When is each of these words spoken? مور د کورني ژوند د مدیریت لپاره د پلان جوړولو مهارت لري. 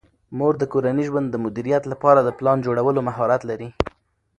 مور 0.37 0.53
د 0.59 0.63
کورني 0.71 1.03
ژوند 1.09 1.27
د 1.31 1.35
مدیریت 1.45 1.83
لپاره 1.91 2.19
د 2.23 2.29
پلان 2.37 2.57
جوړولو 2.65 2.99
مهارت 3.07 3.41
لري. 3.49 3.69